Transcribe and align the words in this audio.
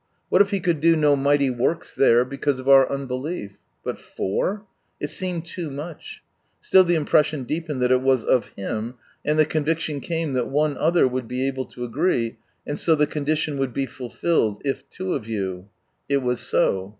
What 0.29 0.41
if 0.41 0.49
He 0.49 0.59
could 0.59 0.81
do 0.81 0.95
no 0.95 1.15
mighty 1.15 1.51
works 1.51 1.93
there 1.93 2.25
because 2.25 2.57
of 2.57 2.67
our 2.67 2.91
unbelief? 2.91 3.59
Bul/ot/r? 3.85 4.65
It 4.99 5.11
seemed 5.11 5.47
loo 5.55 5.69
much; 5.69 6.23
slill 6.59 6.83
the 6.83 6.95
impression 6.95 7.43
deepened 7.43 7.83
that 7.83 7.91
it 7.91 8.01
was 8.01 8.23
of 8.25 8.47
Him, 8.57 8.95
and 9.23 9.37
the 9.37 9.45
conviction 9.45 9.99
came 9.99 10.33
that 10.33 10.47
one 10.47 10.75
other 10.75 11.07
would 11.07 11.27
be 11.27 11.45
able 11.47 11.65
to 11.65 11.83
"agree," 11.83 12.37
and 12.65 12.79
so 12.79 12.95
the 12.95 13.05
con 13.05 13.25
dition 13.25 13.59
would 13.59 13.73
be 13.75 13.85
fulfilled," 13.85 14.63
If 14.65 14.89
two 14.89 15.13
of 15.13 15.27
you." 15.27 15.67
It 16.09 16.23
was 16.23 16.39
so. 16.39 16.89